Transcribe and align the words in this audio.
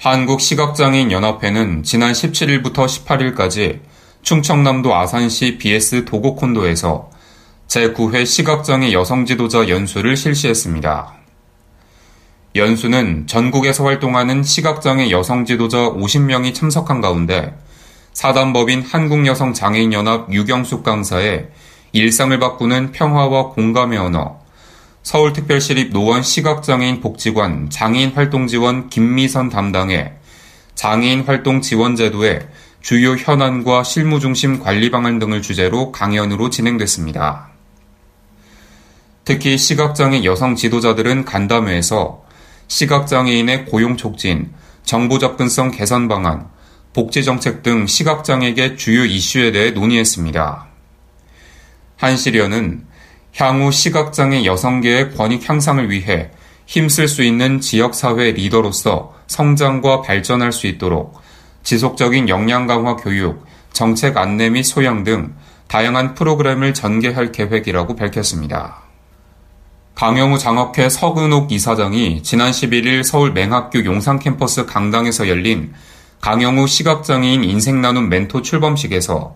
한국시각장애인 0.00 1.12
연합회는 1.12 1.82
지난 1.82 2.12
17일부터 2.12 2.86
18일까지 2.86 3.80
충청남도 4.22 4.94
아산시 4.94 5.58
BS 5.58 6.06
도곡콘도에서 6.06 7.10
제9회 7.68 8.24
시각장애 8.24 8.92
여성 8.92 9.26
지도자 9.26 9.68
연수를 9.68 10.16
실시했습니다. 10.16 11.12
연수는 12.56 13.26
전국에서 13.26 13.84
활동하는 13.84 14.42
시각장애 14.42 15.10
여성 15.10 15.44
지도자 15.44 15.90
50명이 15.90 16.54
참석한 16.54 17.02
가운데 17.02 17.54
사단법인 18.14 18.80
한국여성장애인연합 18.80 20.32
유경숙 20.32 20.82
강사의 20.82 21.50
일상을 21.92 22.38
바꾸는 22.38 22.92
평화와 22.92 23.50
공감의 23.50 23.98
언어, 23.98 24.39
서울특별시립 25.02 25.92
노원 25.92 26.22
시각장애인 26.22 27.00
복지관 27.00 27.70
장애인 27.70 28.12
활동 28.12 28.46
지원 28.46 28.88
김미선 28.88 29.48
담당의 29.48 30.14
장애인 30.74 31.22
활동 31.22 31.60
지원 31.62 31.96
제도의 31.96 32.46
주요 32.80 33.12
현안과 33.14 33.82
실무 33.82 34.20
중심 34.20 34.60
관리 34.60 34.90
방안 34.90 35.18
등을 35.18 35.42
주제로 35.42 35.92
강연으로 35.92 36.50
진행됐습니다. 36.50 37.50
특히 39.24 39.58
시각장애 39.58 40.24
여성 40.24 40.56
지도자들은 40.56 41.24
간담회에서 41.24 42.24
시각장애인의 42.68 43.66
고용 43.66 43.96
촉진, 43.96 44.52
정보 44.84 45.18
접근성 45.18 45.70
개선 45.70 46.08
방안, 46.08 46.48
복지 46.92 47.22
정책 47.22 47.62
등 47.62 47.86
시각장애계 47.86 48.76
주요 48.76 49.04
이슈에 49.04 49.52
대해 49.52 49.70
논의했습니다. 49.70 50.66
한시련은 51.96 52.89
향후 53.36 53.70
시각장애 53.70 54.44
여성계의 54.44 55.14
권익 55.14 55.48
향상을 55.48 55.90
위해 55.90 56.30
힘쓸 56.66 57.08
수 57.08 57.22
있는 57.22 57.60
지역사회 57.60 58.32
리더로서 58.32 59.14
성장과 59.26 60.02
발전할 60.02 60.52
수 60.52 60.66
있도록 60.66 61.20
지속적인 61.62 62.28
역량 62.28 62.66
강화 62.66 62.96
교육, 62.96 63.44
정책 63.72 64.16
안내 64.16 64.50
및 64.50 64.62
소양 64.62 65.04
등 65.04 65.34
다양한 65.68 66.14
프로그램을 66.14 66.74
전개할 66.74 67.32
계획이라고 67.32 67.96
밝혔습니다. 67.96 68.82
강영우 69.94 70.38
장학회 70.38 70.88
서근옥 70.88 71.52
이사장이 71.52 72.22
지난 72.22 72.50
11일 72.50 73.02
서울 73.02 73.32
맹학교 73.32 73.84
용산 73.84 74.18
캠퍼스 74.18 74.64
강당에서 74.64 75.28
열린 75.28 75.72
강영우 76.20 76.66
시각장애인 76.66 77.44
인생 77.44 77.80
나눔 77.80 78.08
멘토 78.08 78.42
출범식에서 78.42 79.34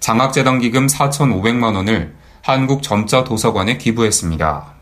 장학재단 0.00 0.60
기금 0.60 0.86
4,500만 0.86 1.74
원을 1.74 2.14
한국점자도서관에 2.42 3.78
기부했습니다. 3.78 4.74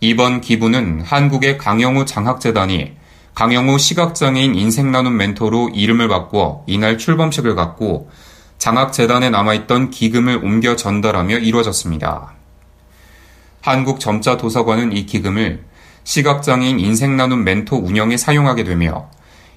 이번 0.00 0.40
기부는 0.40 1.02
한국의 1.02 1.58
강영우 1.58 2.04
장학재단이 2.06 2.92
강영우 3.34 3.78
시각장애인 3.78 4.54
인생나눔 4.54 5.16
멘토로 5.16 5.70
이름을 5.70 6.08
바꾸어 6.08 6.64
이날 6.66 6.98
출범식을 6.98 7.54
갖고 7.54 8.10
장학재단에 8.58 9.30
남아있던 9.30 9.90
기금을 9.90 10.44
옮겨 10.44 10.76
전달하며 10.76 11.38
이루어졌습니다. 11.38 12.34
한국점자도서관은 13.62 14.92
이 14.92 15.06
기금을 15.06 15.64
시각장애인 16.04 16.80
인생나눔 16.80 17.44
멘토 17.44 17.76
운영에 17.76 18.16
사용하게 18.16 18.64
되며 18.64 19.08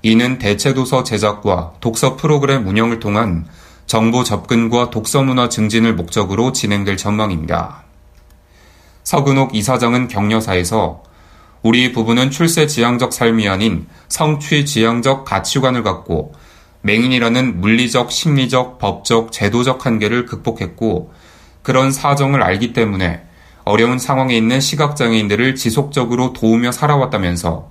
이는 0.02 0.38
대체도서 0.38 1.04
제작과 1.04 1.74
독서 1.80 2.16
프로그램 2.18 2.68
운영을 2.68 3.00
통한 3.00 3.46
정보 3.94 4.24
접근과 4.24 4.90
독서 4.90 5.22
문화 5.22 5.50
증진을 5.50 5.94
목적으로 5.94 6.52
진행될 6.52 6.98
전망입니다. 6.98 7.84
서근옥 9.04 9.56
이사장은 9.56 10.08
격려사에서 10.08 11.04
우리 11.62 11.92
부부는 11.92 12.32
출세 12.32 12.66
지향적 12.66 13.14
삶이 13.14 13.48
아닌 13.48 13.86
성취 14.08 14.66
지향적 14.66 15.26
가치관을 15.26 15.84
갖고 15.84 16.34
맹인이라는 16.82 17.62
물리적, 17.62 18.12
심리적, 18.12 18.80
법적, 18.80 19.32
제도적 19.32 19.86
한계를 19.86 20.26
극복했고 20.26 21.14
그런 21.62 21.92
사정을 21.92 22.42
알기 22.42 22.74
때문에 22.74 23.22
어려운 23.64 24.00
상황에 24.00 24.36
있는 24.36 24.60
시각장애인들을 24.60 25.54
지속적으로 25.54 26.34
도우며 26.34 26.72
살아왔다면서 26.72 27.70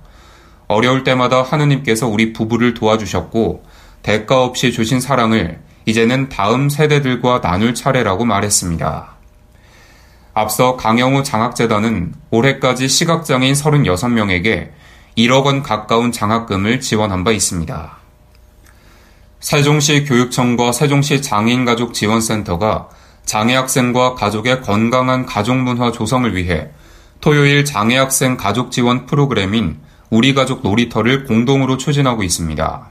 어려울 0.69 1.03
때마다 1.03 1.41
하느님께서 1.41 2.07
우리 2.07 2.31
부부를 2.31 2.75
도와주셨고 2.75 3.65
대가 4.03 4.41
없이 4.41 4.71
주신 4.71 5.01
사랑을 5.01 5.59
이제는 5.85 6.29
다음 6.29 6.69
세대들과 6.69 7.41
나눌 7.41 7.73
차례라고 7.73 8.25
말했습니다. 8.25 9.13
앞서 10.33 10.77
강영우 10.77 11.23
장학재단은 11.23 12.13
올해까지 12.31 12.87
시각장애인 12.87 13.53
36명에게 13.53 14.71
1억 15.17 15.45
원 15.45 15.61
가까운 15.61 16.11
장학금을 16.11 16.79
지원한 16.79 17.23
바 17.23 17.31
있습니다. 17.31 17.97
세종시 19.39 20.05
교육청과 20.05 20.71
세종시 20.71 21.21
장애인가족지원센터가 21.21 22.89
장애학생과 23.25 24.15
가족의 24.15 24.61
건강한 24.61 25.25
가족문화 25.25 25.91
조성을 25.91 26.35
위해 26.35 26.69
토요일 27.21 27.63
장애학생 27.63 28.37
가족 28.37 28.71
지원 28.71 29.05
프로그램인 29.05 29.79
우리 30.09 30.33
가족 30.33 30.61
놀이터를 30.61 31.25
공동으로 31.25 31.77
추진하고 31.77 32.23
있습니다. 32.23 32.89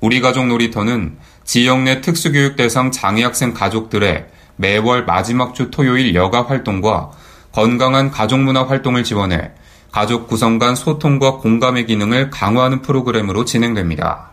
우리 0.00 0.20
가족 0.20 0.46
놀이터는 0.46 1.18
지역 1.48 1.80
내 1.80 2.02
특수교육 2.02 2.56
대상 2.56 2.90
장애학생 2.90 3.54
가족들의 3.54 4.26
매월 4.56 5.06
마지막 5.06 5.54
주 5.54 5.70
토요일 5.70 6.14
여가 6.14 6.42
활동과 6.46 7.10
건강한 7.52 8.10
가족문화 8.10 8.68
활동을 8.68 9.02
지원해 9.02 9.52
가족 9.90 10.28
구성 10.28 10.58
간 10.58 10.76
소통과 10.76 11.38
공감의 11.38 11.86
기능을 11.86 12.28
강화하는 12.28 12.82
프로그램으로 12.82 13.46
진행됩니다. 13.46 14.32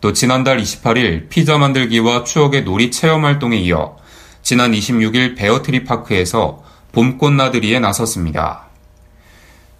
또 0.00 0.14
지난달 0.14 0.56
28일 0.56 1.28
피자 1.28 1.58
만들기와 1.58 2.24
추억의 2.24 2.64
놀이 2.64 2.90
체험 2.90 3.26
활동에 3.26 3.58
이어 3.58 3.98
지난 4.40 4.72
26일 4.72 5.36
베어트리 5.36 5.84
파크에서 5.84 6.64
봄꽃 6.92 7.34
나들이에 7.34 7.78
나섰습니다. 7.78 8.68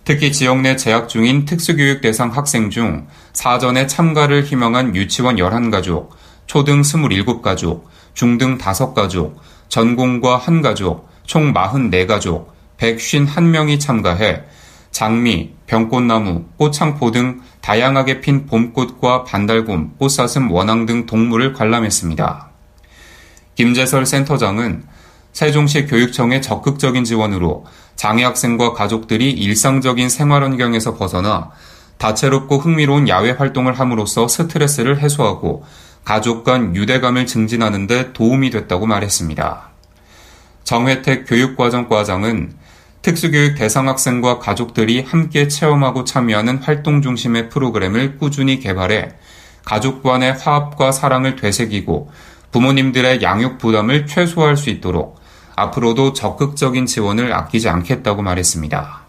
특히 0.05 0.31
지역 0.33 0.61
내 0.61 0.77
재학 0.77 1.09
중인 1.09 1.47
특수교육 1.47 2.03
대상 2.03 2.29
학생 2.29 2.69
중 2.69 3.07
사전에 3.33 3.87
참가를 3.87 4.45
희망한 4.45 4.95
유치원 4.95 5.37
11가족, 5.37 6.11
초등 6.47 6.83
27가족, 6.83 7.85
중등 8.15 8.59
5가족, 8.59 9.35
전공과 9.69 10.41
1가족, 10.41 11.05
총 11.25 11.53
44가족, 11.53 12.47
151명이 12.79 13.81
참가해 13.81 14.43
장미, 14.91 15.51
병꽃나무, 15.67 16.45
꽃창포 16.57 17.11
등 17.11 17.41
다양하게 17.61 18.21
핀 18.21 18.47
봄꽃과 18.47 19.25
반달곰, 19.25 19.97
꽃사슴, 19.99 20.51
원앙 20.51 20.87
등 20.87 21.05
동물을 21.05 21.53
관람했습니다. 21.53 22.51
김재설 23.57 24.07
센터장은 24.07 24.85
세종시 25.33 25.85
교육청의 25.87 26.41
적극적인 26.41 27.05
지원으로 27.05 27.67
장애 27.95 28.25
학생과 28.25 28.73
가족들이 28.73 29.33
일상적인 29.33 30.09
생활 30.09 30.43
환경에서 30.43 30.95
벗어나 30.95 31.51
다채롭고 31.99 32.59
흥미로운 32.59 33.09
야외 33.09 33.33
활동을 33.33 33.79
함으로써 33.79 34.29
스트레스를 34.29 35.01
해소하고 35.01 35.65
가족 36.07 36.45
간 36.45 36.77
유대감을 36.77 37.27
증진하는 37.27 37.89
데 37.89 38.13
도움이 38.13 38.51
됐다고 38.51 38.87
말했습니다. 38.87 39.71
정혜택 40.63 41.27
교육과정과장은 41.27 42.53
특수교육 43.03 43.57
대상 43.57 43.89
학생과 43.89 44.39
가족들이 44.39 45.03
함께 45.03 45.49
체험하고 45.49 46.05
참여하는 46.05 46.59
활동 46.59 47.03
중심의 47.03 47.49
프로그램을 47.49 48.19
꾸준히 48.19 48.61
개발해 48.61 49.15
가족 49.65 50.05
간의 50.05 50.35
화합과 50.35 50.93
사랑을 50.93 51.35
되새기고 51.35 52.13
부모님들의 52.53 53.21
양육 53.23 53.59
부담을 53.59 54.07
최소화할 54.07 54.57
수 54.57 54.71
있도록 54.71 55.19
앞으로도 55.57 56.13
적극적인 56.13 56.87
지원을 56.87 57.33
아끼지 57.33 57.69
않겠다고 57.69 58.23
말했습니다. 58.23 59.06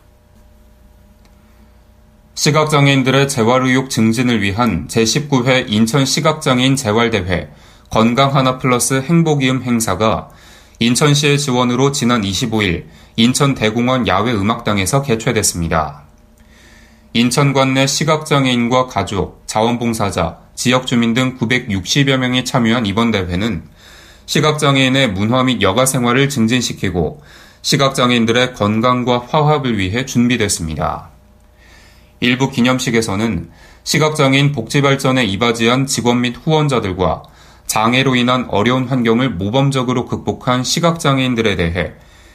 시각장애인들의 2.37 3.29
재활의욕 3.29 3.89
증진을 3.89 4.43
위한 4.43 4.87
제19회 4.87 5.65
인천 5.69 6.05
시각장애인 6.05 6.75
재활대회 6.75 7.49
건강 7.89 8.35
하나 8.35 8.59
플러스 8.59 9.01
행복이음 9.01 9.63
행사가 9.63 10.29
인천시의 10.77 11.39
지원으로 11.39 11.91
지난 11.91 12.21
25일 12.21 12.85
인천 13.15 13.55
대공원 13.55 14.07
야외 14.07 14.33
음악당에서 14.33 15.01
개최됐습니다. 15.01 16.03
인천관 17.13 17.73
내 17.73 17.87
시각장애인과 17.87 18.85
가족, 18.85 19.41
자원봉사자, 19.47 20.37
지역 20.53 20.85
주민 20.85 21.15
등 21.15 21.39
960여 21.39 22.17
명이 22.17 22.45
참여한 22.45 22.85
이번 22.85 23.09
대회는 23.09 23.63
시각장애인의 24.27 25.13
문화 25.13 25.41
및 25.41 25.63
여가 25.63 25.87
생활을 25.87 26.29
증진시키고 26.29 27.19
시각장애인들의 27.63 28.53
건강과 28.53 29.25
화합을 29.27 29.79
위해 29.79 30.05
준비됐습니다. 30.05 31.16
일부 32.19 32.49
기념식에서는 32.49 33.49
시각장애인 33.83 34.51
복지발전에 34.51 35.23
이바지한 35.25 35.85
직원 35.85 36.21
및 36.21 36.35
후원자들과 36.43 37.23
장애로 37.67 38.15
인한 38.15 38.47
어려운 38.49 38.87
환경을 38.87 39.31
모범적으로 39.31 40.05
극복한 40.05 40.63
시각장애인들에 40.63 41.55
대해 41.55 41.93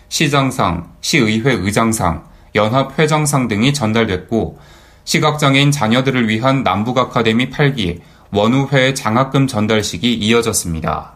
시장상, 0.08 0.93
시의회 1.00 1.52
의장상, 1.52 2.25
연합회장상 2.55 3.49
등이 3.49 3.73
전달됐고 3.75 4.58
시각장애인 5.05 5.70
자녀들을 5.70 6.29
위한 6.29 6.62
남북 6.62 6.99
아카데미 6.99 7.50
8기 7.50 8.00
원우회 8.31 8.94
장학금 8.94 9.46
전달식이 9.46 10.14
이어졌습니다. 10.14 11.14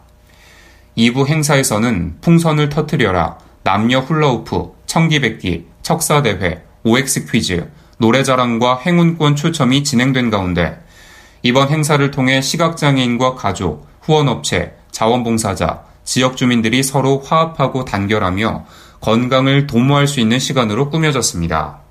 2부 0.97 1.27
행사에서는 1.27 2.17
풍선을 2.21 2.69
터트려라, 2.69 3.37
남녀 3.63 3.99
훌라우프, 3.99 4.71
청기백기, 4.87 5.65
척사대회, 5.83 6.63
OX 6.83 7.25
퀴즈, 7.31 7.69
노래자랑과 7.97 8.79
행운권 8.79 9.35
추첨이 9.35 9.83
진행된 9.83 10.29
가운데 10.29 10.79
이번 11.41 11.69
행사를 11.69 12.11
통해 12.11 12.41
시각장애인과 12.41 13.35
가족, 13.35 13.87
후원업체, 14.01 14.75
자원봉사자, 14.91 15.83
지역 16.03 16.37
주민들이 16.37 16.83
서로 16.83 17.19
화합하고 17.19 17.85
단결하며 17.85 18.65
건강을 19.01 19.67
도모할 19.67 20.07
수 20.07 20.19
있는 20.19 20.39
시간으로 20.39 20.89
꾸며졌습니다. 20.89 21.81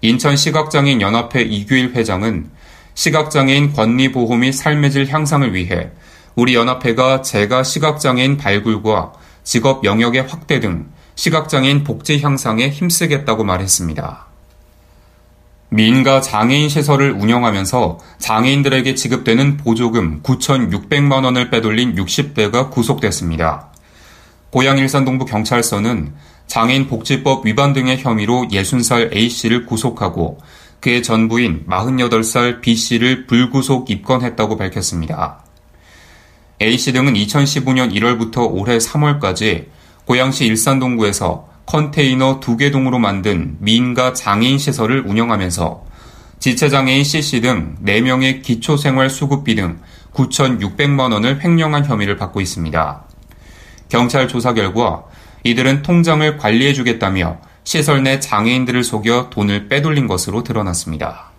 인천 0.00 0.36
시각장애인 0.36 1.00
연합회 1.00 1.42
이규일 1.42 1.94
회장은 1.94 2.50
시각장애인 2.94 3.72
권리 3.72 4.12
보호 4.12 4.36
및 4.36 4.52
삶의 4.52 4.90
질 4.90 5.08
향상을 5.08 5.54
위해 5.54 5.90
우리 6.34 6.54
연합회가 6.54 7.22
재가 7.22 7.62
시각장애인 7.62 8.36
발굴과 8.36 9.12
직업 9.44 9.84
영역의 9.84 10.22
확대 10.22 10.60
등 10.60 10.90
시각장애인 11.14 11.84
복지 11.84 12.20
향상에 12.20 12.68
힘쓰겠다고 12.68 13.44
말했습니다. 13.44 14.23
민가 15.74 16.20
장애인 16.20 16.68
시설을 16.68 17.10
운영하면서 17.10 17.98
장애인들에게 18.20 18.94
지급되는 18.94 19.56
보조금 19.56 20.22
9,600만 20.22 21.24
원을 21.24 21.50
빼돌린 21.50 21.96
60대가 21.96 22.70
구속됐습니다. 22.70 23.72
고양 24.50 24.78
일산 24.78 25.04
동부 25.04 25.24
경찰서는 25.24 26.14
장애인 26.46 26.86
복지법 26.86 27.44
위반 27.44 27.72
등의 27.72 27.98
혐의로 27.98 28.46
60살 28.52 29.16
A씨를 29.16 29.66
구속하고 29.66 30.38
그의 30.78 31.02
전부인 31.02 31.64
48살 31.68 32.60
B씨를 32.60 33.26
불구속 33.26 33.90
입건했다고 33.90 34.56
밝혔습니다. 34.56 35.42
A씨 36.62 36.92
등은 36.92 37.14
2015년 37.14 37.92
1월부터 37.92 38.48
올해 38.48 38.78
3월까지 38.78 39.66
고양시 40.04 40.46
일산동구에서 40.46 41.48
컨테이너 41.66 42.40
두 42.40 42.56
개 42.56 42.70
동으로 42.70 42.98
만든 42.98 43.56
민가 43.60 44.12
장애인 44.12 44.58
시설을 44.58 45.04
운영하면서 45.06 45.84
지체장애인 46.38 47.04
C씨 47.04 47.40
등 47.40 47.76
4명의 47.84 48.42
기초생활수급비 48.42 49.54
등 49.54 49.78
9,600만 50.12 51.12
원을 51.12 51.42
횡령한 51.42 51.86
혐의를 51.86 52.16
받고 52.16 52.40
있습니다. 52.40 53.04
경찰 53.88 54.28
조사 54.28 54.52
결과 54.52 55.04
이들은 55.44 55.82
통장을 55.82 56.36
관리해주겠다며 56.36 57.38
시설 57.64 58.02
내 58.02 58.20
장애인들을 58.20 58.84
속여 58.84 59.30
돈을 59.30 59.68
빼돌린 59.68 60.06
것으로 60.06 60.42
드러났습니다. 60.44 61.30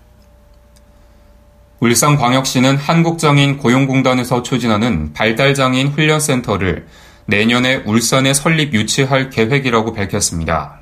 울산광역시는 1.79 2.77
한국장애인 2.77 3.57
고용공단에서 3.57 4.41
추진하는 4.41 5.13
발달장애인 5.13 5.89
훈련센터를 5.89 6.87
내년에 7.27 7.77
울산에 7.85 8.33
설립 8.33 8.73
유치할 8.73 9.29
계획이라고 9.29 9.93
밝혔습니다. 9.93 10.79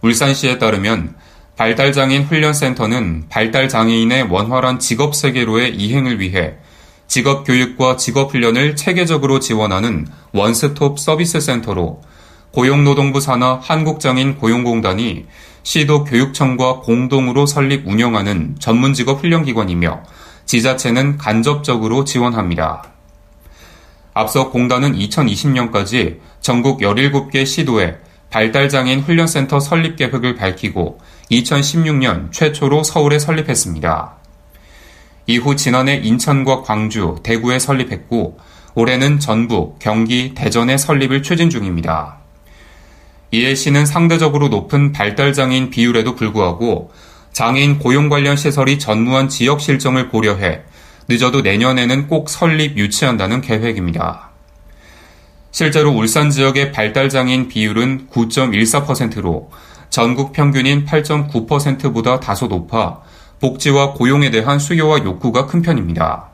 울산시에 0.00 0.58
따르면 0.58 1.14
발달장애인 1.56 2.24
훈련센터는 2.24 3.26
발달장애인의 3.28 4.24
원활한 4.30 4.78
직업세계로의 4.78 5.76
이행을 5.76 6.20
위해 6.20 6.54
직업교육과 7.08 7.96
직업훈련을 7.96 8.74
체계적으로 8.74 9.38
지원하는 9.38 10.06
원스톱 10.32 10.98
서비스 10.98 11.40
센터로 11.40 12.00
고용노동부 12.52 13.20
산하 13.20 13.58
한국장애인 13.62 14.36
고용공단이 14.36 15.26
시도 15.62 16.04
교육청과 16.04 16.80
공동으로 16.80 17.46
설립 17.46 17.86
운영하는 17.86 18.56
전문직업 18.58 19.22
훈련기관이며 19.22 20.02
지자체는 20.46 21.18
간접적으로 21.18 22.04
지원합니다. 22.04 22.91
앞서 24.14 24.50
공단은 24.50 24.94
2020년까지 24.94 26.18
전국 26.40 26.80
17개 26.80 27.46
시도에 27.46 27.96
발달장애인 28.30 29.00
훈련센터 29.00 29.60
설립 29.60 29.96
계획을 29.96 30.36
밝히고 30.36 30.98
2016년 31.30 32.32
최초로 32.32 32.82
서울에 32.82 33.18
설립했습니다. 33.18 34.16
이후 35.26 35.56
지난해 35.56 35.96
인천과 35.96 36.62
광주, 36.62 37.16
대구에 37.22 37.58
설립했고 37.58 38.38
올해는 38.74 39.20
전북, 39.20 39.78
경기, 39.78 40.34
대전에 40.34 40.76
설립을 40.78 41.22
추진 41.22 41.50
중입니다. 41.50 42.18
이에 43.30 43.54
시는 43.54 43.86
상대적으로 43.86 44.48
높은 44.48 44.92
발달장애인 44.92 45.70
비율에도 45.70 46.14
불구하고 46.16 46.90
장애인 47.32 47.78
고용 47.78 48.08
관련 48.08 48.36
시설이 48.36 48.78
전무한 48.78 49.28
지역 49.28 49.60
실정을 49.60 50.08
고려해 50.08 50.62
늦어도 51.08 51.40
내년에는 51.42 52.08
꼭 52.08 52.30
설립 52.30 52.76
유치한다는 52.76 53.40
계획입니다. 53.40 54.30
실제로 55.50 55.90
울산 55.90 56.30
지역의 56.30 56.72
발달장애인 56.72 57.48
비율은 57.48 58.08
9.14%로 58.10 59.50
전국 59.90 60.32
평균인 60.32 60.86
8.9%보다 60.86 62.18
다소 62.20 62.46
높아 62.46 63.00
복지와 63.40 63.92
고용에 63.92 64.30
대한 64.30 64.58
수요와 64.58 65.04
욕구가 65.04 65.46
큰 65.46 65.60
편입니다. 65.60 66.30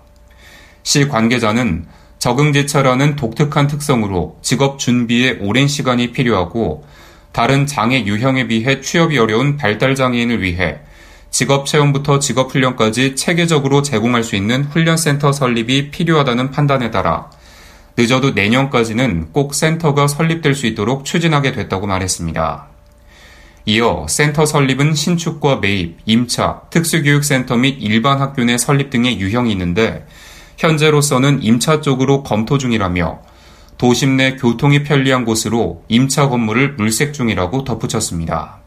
시 0.85 1.09
관계자는 1.09 1.87
적응지차라는 2.19 3.17
독특한 3.17 3.67
특성으로 3.67 4.38
직업 4.43 4.79
준비에 4.79 5.38
오랜 5.41 5.67
시간이 5.67 6.12
필요하고 6.12 6.85
다른 7.32 7.67
장애 7.67 8.05
유형에 8.05 8.47
비해 8.49 8.81
취업이 8.81 9.19
어려운 9.19 9.56
발달장애인을 9.56 10.43
위해 10.43 10.81
직업 11.30 11.66
체험부터 11.66 12.19
직업 12.19 12.52
훈련까지 12.52 13.16
체계적으로 13.16 13.82
제공할 13.82 14.25
수 14.25 14.36
있는 14.36 14.64
훈련센터 14.64 15.32
설립이 15.32 15.90
필요하다는 15.90 16.50
판단에 16.50 16.90
따라 16.90 17.30
늦어도 17.96 18.31
내년까지는 18.31 19.32
꼭 19.32 19.55
센터가 19.55 20.06
설립될 20.06 20.55
수 20.55 20.67
있도록 20.67 21.05
추진하게 21.05 21.53
됐다고 21.53 21.86
말했습니다. 21.86 22.69
이어 23.67 24.06
센터 24.08 24.46
설립은 24.46 24.94
신축과 24.94 25.56
매입, 25.56 25.98
임차, 26.06 26.62
특수교육센터 26.70 27.56
및 27.56 27.76
일반 27.81 28.20
학교 28.20 28.43
내 28.44 28.56
설립 28.56 28.88
등의 28.91 29.20
유형이 29.20 29.53
있는데 29.53 30.06
현재로서는 30.56 31.43
임차 31.43 31.82
쪽으로 31.82 32.22
검토 32.22 32.56
중이라며 32.56 33.20
도심 33.76 34.17
내 34.17 34.36
교통이 34.36 34.84
편리한 34.84 35.24
곳으로 35.24 35.84
임차 35.88 36.29
건물을 36.29 36.74
물색 36.74 37.12
중이라고 37.12 37.64
덧붙였습니다. 37.64 38.58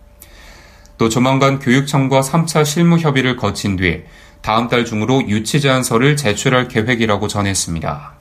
또 1.01 1.09
조만간 1.09 1.57
교육청과 1.57 2.21
3차 2.21 2.63
실무 2.63 2.99
협의를 2.99 3.35
거친 3.35 3.75
뒤 3.75 4.03
다음 4.43 4.67
달 4.67 4.85
중으로 4.85 5.27
유치 5.27 5.59
제안서를 5.59 6.15
제출할 6.15 6.67
계획이라고 6.67 7.27
전했습니다. 7.27 8.13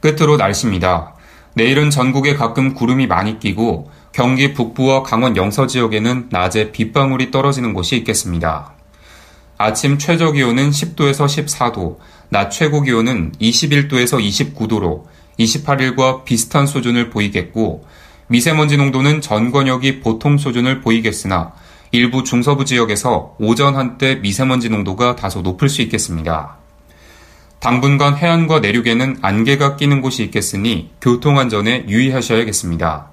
끝으로 0.00 0.38
날씨입니다. 0.38 1.12
내일은 1.52 1.90
전국에 1.90 2.36
가끔 2.36 2.72
구름이 2.72 3.06
많이 3.06 3.38
끼고 3.38 3.90
경기 4.12 4.54
북부와 4.54 5.02
강원 5.02 5.36
영서 5.36 5.66
지역에는 5.66 6.28
낮에 6.30 6.72
빗방울이 6.72 7.30
떨어지는 7.30 7.74
곳이 7.74 7.98
있겠습니다. 7.98 8.72
아침 9.58 9.98
최저 9.98 10.32
기온은 10.32 10.70
10도에서 10.70 11.26
14도, 11.26 11.98
낮 12.30 12.48
최고 12.48 12.80
기온은 12.80 13.32
21도에서 13.42 14.18
29도로 14.56 15.04
28일과 15.38 16.24
비슷한 16.24 16.66
수준을 16.66 17.10
보이겠고, 17.10 17.84
미세먼지 18.28 18.78
농도는 18.78 19.20
전 19.20 19.50
권역이 19.50 20.00
보통 20.00 20.38
수준을 20.38 20.80
보이겠으나, 20.80 21.52
일부 21.92 22.22
중서부 22.22 22.64
지역에서 22.64 23.34
오전 23.40 23.74
한때 23.74 24.16
미세먼지 24.16 24.68
농도가 24.68 25.16
다소 25.16 25.42
높을 25.42 25.68
수 25.68 25.82
있겠습니다. 25.82 26.56
당분간 27.58 28.16
해안과 28.16 28.60
내륙에는 28.60 29.18
안개가 29.20 29.76
끼는 29.76 30.00
곳이 30.00 30.22
있겠으니 30.24 30.90
교통안전에 31.00 31.86
유의하셔야겠습니다. 31.88 33.10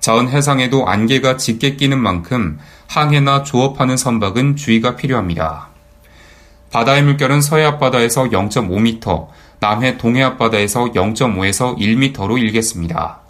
전 0.00 0.28
해상에도 0.28 0.86
안개가 0.88 1.36
짙게 1.36 1.76
끼는 1.76 1.98
만큼 1.98 2.58
항해나 2.88 3.42
조업하는 3.44 3.96
선박은 3.96 4.56
주의가 4.56 4.96
필요합니다. 4.96 5.68
바다의 6.72 7.02
물결은 7.02 7.40
서해 7.40 7.64
앞바다에서 7.64 8.24
0.5m, 8.24 9.28
남해 9.60 9.98
동해 9.98 10.22
앞바다에서 10.22 10.92
0.5에서 10.92 11.76
1m로 11.78 12.38
일겠습니다. 12.38 13.20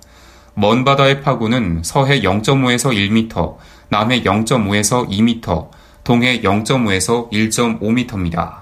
먼 0.55 0.85
바다의 0.85 1.23
파고는 1.23 1.83
서해 1.85 2.21
0.5에서 2.21 2.93
1m, 2.93 3.57
남해 3.91 4.23
0.5에서 4.23 5.09
2m, 5.09 5.71
동해 6.05 6.41
0.5에서 6.41 7.31
1.5m입니다. 7.31 8.61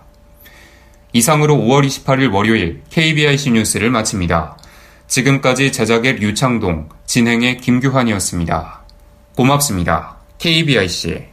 이상으로 1.13 1.57
5월 1.57 1.87
28일 1.87 2.33
월요일 2.33 2.83
KBIC 2.91 3.53
뉴스를 3.53 3.91
마칩니다. 3.91 4.59
지금까지 5.07 5.73
제작의 5.73 6.17
류창동, 6.17 6.89
진행의 7.07 7.59
김규환이었습니다. 7.59 8.83
고맙습니다. 9.35 10.17
KBIC 10.39 11.28